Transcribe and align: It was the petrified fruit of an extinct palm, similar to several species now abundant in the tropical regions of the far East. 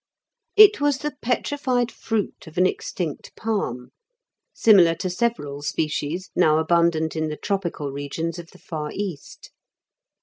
It 0.55 0.81
was 0.81 0.97
the 0.97 1.15
petrified 1.21 1.91
fruit 1.91 2.47
of 2.47 2.57
an 2.57 2.65
extinct 2.65 3.35
palm, 3.35 3.91
similar 4.51 4.95
to 4.95 5.11
several 5.11 5.61
species 5.61 6.31
now 6.35 6.57
abundant 6.57 7.15
in 7.15 7.27
the 7.27 7.37
tropical 7.37 7.91
regions 7.91 8.39
of 8.39 8.49
the 8.49 8.57
far 8.57 8.89
East. 8.91 9.51